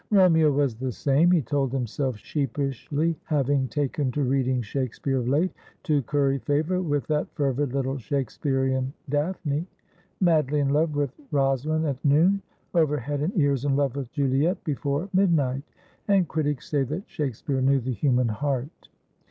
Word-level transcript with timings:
'Romeo 0.09 0.51
was 0.51 0.73
the 0.75 0.91
same,' 0.91 1.29
he 1.29 1.43
told 1.43 1.71
himself 1.71 2.17
sheepishly, 2.17 3.15
having 3.25 3.67
taken 3.67 4.11
to 4.13 4.23
reading 4.23 4.63
Shakespeare 4.63 5.19
of 5.19 5.27
late, 5.27 5.51
to 5.83 6.01
curry 6.01 6.39
favour 6.39 6.81
with 6.81 7.05
that 7.05 7.27
fervid 7.35 7.71
little 7.71 7.99
Shakespearian, 7.99 8.93
Daphne;' 9.11 9.67
madly 10.29 10.59
in 10.59 10.69
love 10.69 10.95
with 10.95 11.13
Rosa 11.29 11.69
line 11.69 11.85
at 11.85 12.03
noon— 12.03 12.41
over 12.73 12.97
head 12.97 13.21
and 13.21 13.37
ears 13.37 13.63
in 13.63 13.75
love 13.75 13.95
with 13.95 14.11
Juliet 14.11 14.63
before 14.63 15.07
midnight. 15.13 15.61
And 16.07 16.27
critics 16.27 16.67
say 16.71 16.81
that 16.81 17.07
Shakespeare 17.07 17.61
knew 17.61 17.79
the 17.79 17.93
human 17.93 18.29
heart.' 18.29 18.89